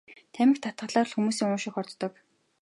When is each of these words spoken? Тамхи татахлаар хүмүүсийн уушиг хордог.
Тамхи 0.33 0.61
татахлаар 0.63 1.07
хүмүүсийн 1.11 1.51
уушиг 1.53 1.73
хордог. 1.75 2.13